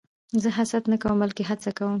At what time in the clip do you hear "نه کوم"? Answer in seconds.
0.91-1.17